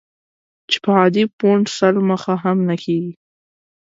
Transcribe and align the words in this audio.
چې 0.69 0.77
په 0.83 0.89
عادي 0.99 1.23
فونټ 1.37 1.65
سل 1.77 1.95
مخه 2.09 2.33
هم 2.43 2.57
نه 2.69 2.75
کېږي. 2.83 3.13